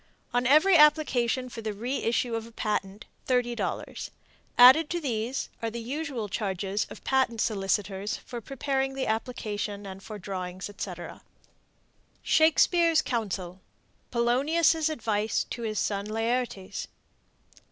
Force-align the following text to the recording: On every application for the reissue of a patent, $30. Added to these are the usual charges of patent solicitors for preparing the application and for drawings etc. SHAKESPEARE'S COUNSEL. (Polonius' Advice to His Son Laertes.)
On 0.33 0.47
every 0.47 0.77
application 0.77 1.47
for 1.47 1.61
the 1.61 1.73
reissue 1.75 2.33
of 2.33 2.47
a 2.47 2.51
patent, 2.51 3.05
$30. 3.27 4.09
Added 4.57 4.89
to 4.89 4.99
these 4.99 5.49
are 5.61 5.69
the 5.69 5.79
usual 5.79 6.27
charges 6.27 6.87
of 6.89 7.03
patent 7.03 7.39
solicitors 7.39 8.17
for 8.17 8.41
preparing 8.41 8.95
the 8.95 9.05
application 9.05 9.85
and 9.85 10.01
for 10.01 10.17
drawings 10.17 10.71
etc. 10.71 11.21
SHAKESPEARE'S 12.23 13.03
COUNSEL. 13.03 13.61
(Polonius' 14.09 14.89
Advice 14.89 15.43
to 15.51 15.61
His 15.61 15.77
Son 15.77 16.07
Laertes.) 16.07 16.87